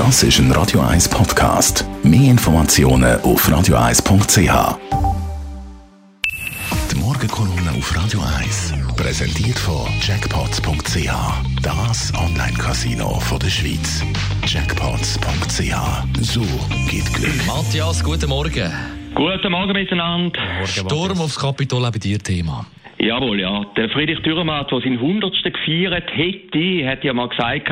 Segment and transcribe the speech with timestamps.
[0.00, 1.84] Das ist ein Radio 1 Podcast.
[2.02, 4.78] Mehr Informationen auf radio1.ch.
[6.90, 11.12] Die Morgenkolumne auf Radio 1 präsentiert von Jackpots.ch.
[11.62, 14.02] Das Online-Casino der Schweiz.
[14.46, 16.22] Jackpots.ch.
[16.22, 16.40] So
[16.88, 17.46] geht Glück.
[17.46, 18.72] Matthias, guten Morgen.
[19.14, 20.40] Guten Morgen miteinander.
[20.64, 22.64] Sturm aufs Kapitol, auch bei dir Thema.
[23.00, 23.64] Jawohl, ja.
[23.76, 25.32] Der Friedrich Dürrematt, der seinen 100.
[25.42, 27.70] gefeiert hätte, hat ja mal gesagt,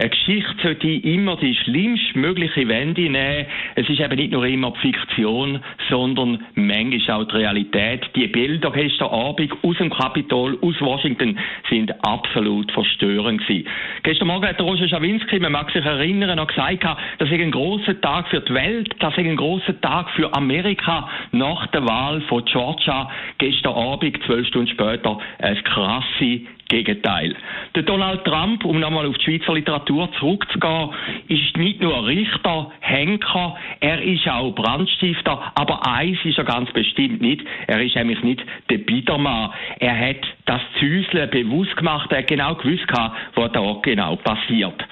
[0.00, 3.44] eine Geschichte sollte immer die schlimmstmögliche Wende nehmen.
[3.74, 5.60] Es ist eben nicht nur immer die Fiktion,
[5.90, 8.08] sondern manchmal auch die Realität.
[8.16, 13.68] Die Bilder gestern Abend aus dem Kapitol, aus Washington, sind absolut verstörend gewesen.
[14.02, 16.82] Gestern Morgen hat der Roger Schawinski, man mag sich erinnern, noch gesagt,
[17.18, 21.10] das ist ein großer Tag für die Welt, das ist ein großer Tag für Amerika
[21.32, 23.10] nach der Wahl von Georgia.
[23.36, 27.36] Gestern Abend, zwölf Stunden später ein krasse Gegenteil.
[27.74, 30.90] Der Donald Trump, um nochmal auf die Schweizer Literatur zurückzugehen,
[31.28, 37.20] ist nicht nur Richter, Henker, er ist auch Brandstifter, aber eins ist er ganz bestimmt
[37.20, 37.42] nicht.
[37.66, 39.50] Er ist nämlich nicht der Biedermann.
[39.80, 42.86] Er hat das Züseln bewusst gemacht, er hat genau gewusst,
[43.34, 44.82] was da genau passiert.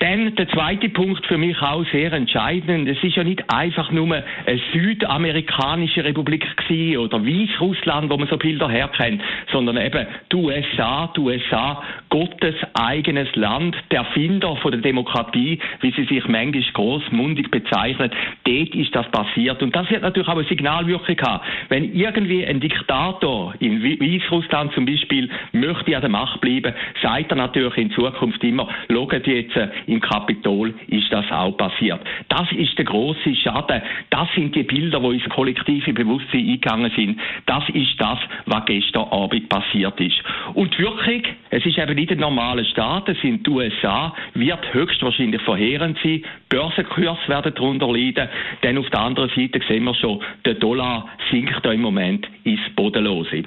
[0.00, 2.88] Dann der zweite Punkt für mich auch sehr entscheidend.
[2.88, 8.38] Es ist ja nicht einfach nur eine südamerikanische Republik gewesen oder Weißrussland, wo man so
[8.38, 9.20] Bilder herkennt,
[9.52, 15.92] sondern eben die USA, die USA, Gottes eigenes Land, der Erfinder von der Demokratie, wie
[15.92, 18.12] sie sich manchmal großmundig bezeichnet.
[18.44, 19.62] Dort ist das passiert.
[19.62, 21.44] Und das wird natürlich auch eine Signalwirkung haben.
[21.68, 27.36] Wenn irgendwie ein Diktator in Weißrussland zum Beispiel möchte an der Macht bleiben, sagt er
[27.36, 32.00] natürlich in Zukunft immer, schaut jetzt im Kapitol ist das auch passiert.
[32.28, 33.82] Das ist der große Schaden.
[34.10, 37.20] Das sind die Bilder, wo ins kollektive Bewusstsein eingegangen sind.
[37.46, 40.20] Das ist das, was gestern Abend passiert ist.
[40.54, 45.42] Und wirklich, es ist eben nicht ein normaler Staat, es sind die USA, wird höchstwahrscheinlich
[45.42, 46.22] verheerend sein.
[46.48, 48.28] Börsenkurs werden darunter leiden.
[48.62, 53.42] Denn auf der anderen Seite sehen wir schon, der Dollar sinkt im Moment ins Bodenlose.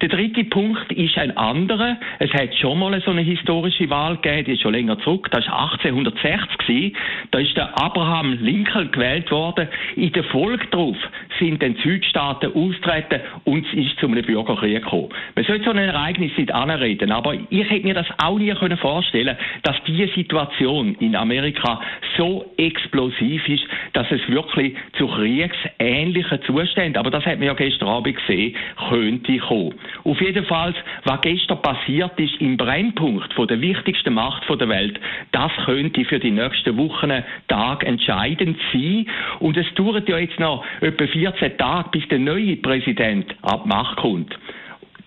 [0.00, 1.96] Der dritte Punkt ist ein anderer.
[2.20, 5.28] Es hat schon mal so eine historische Wahl gegeben, die ist schon länger zurück.
[5.32, 6.96] Das war 1860 gewesen.
[7.32, 9.68] Da ist der Abraham Lincoln gewählt worden.
[9.96, 10.96] In der Folge darauf
[11.38, 15.08] sind dann Südstaaten austreten und es ist zu einem Bürgerkrieg gekommen.
[15.34, 19.36] Man sollte so ein Ereignis nicht anreden, aber ich hätte mir das auch nie vorstellen
[19.36, 21.80] können dass diese Situation in Amerika
[22.16, 27.88] so explosiv ist, dass es wirklich zu kriegsähnlichen Zuständen, aber das hat man ja gestern
[27.88, 28.54] Abend gesehen,
[28.88, 29.74] könnte kommen.
[30.04, 35.00] Auf jeden Fall, was gestern passiert ist im Brennpunkt von der wichtigsten Macht der Welt,
[35.32, 37.12] das könnte für die nächsten Wochen,
[37.48, 39.06] Tage entscheidend sein.
[39.40, 43.96] Und es dauert ja jetzt noch etwa 14 Tage, bis der neue Präsident ab Macht
[43.96, 44.36] kommt.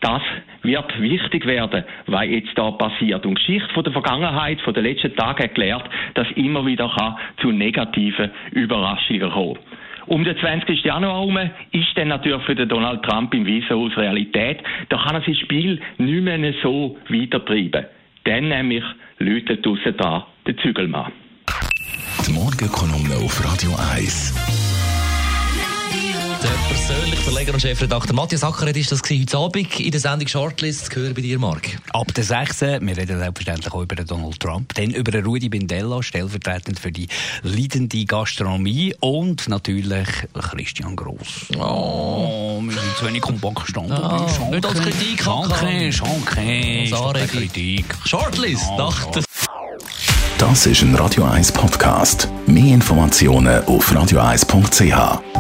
[0.02, 0.22] Das
[0.64, 3.26] wird wichtig werden, was jetzt da passiert.
[3.26, 7.52] Und Geschichte von der Vergangenheit, von den letzten Tagen gelernt, dass immer wieder kann zu
[7.52, 9.60] negativen Überraschungen kommen.
[10.08, 10.84] Um den 20.
[10.84, 11.38] Januar herum
[11.72, 14.60] ist dann natürlich für den Donald Trump im Weißen Realität.
[14.90, 17.86] Da kann er sein Spiel nicht mehr so weitertreiben.
[18.24, 18.84] Dann nämlich
[19.20, 21.12] läutet draussen da der Zügelmann.
[22.26, 24.59] Die Morgenkolumne auf Radio 1
[26.40, 30.90] persönlich Verleger und Chefredakteur Matthias Ackeret ist das heute Abend in der Sendung Shortlist.
[30.90, 31.78] Gehören bei dir, Marc?
[31.92, 32.62] Ab der 6.
[32.62, 37.08] Wir reden selbstverständlich auch über Donald Trump, dann über Rudi Bindella, stellvertretend für die
[37.44, 41.48] leidende Gastronomie und natürlich Christian Gross.
[41.58, 43.94] Oh, wir sind zu wenig kompakt gestanden.
[43.94, 47.86] Ah, Schanke, nicht als Kritik, Schanke, Schanke, Kritik.
[48.06, 49.24] Shortlist, oh, nach der
[50.38, 52.30] Das ist ein Radio 1 Podcast.
[52.48, 55.39] Mehr Informationen auf radio1.ch.